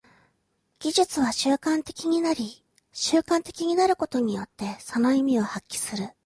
[0.79, 6.09] 技術は習慣的になり、習慣的になることによってその意味を発揮する。